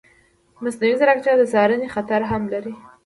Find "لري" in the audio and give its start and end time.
2.53-2.73